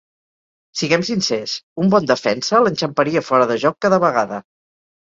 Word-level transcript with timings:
Siguem 0.81 1.03
sincers, 1.09 1.53
un 1.83 1.93
bon 1.93 2.09
defensa 2.15 2.65
l'enxamparia 2.65 3.25
fora 3.31 3.53
de 3.55 3.63
joc 3.67 3.83
cada 3.89 4.07
vegada. 4.09 4.47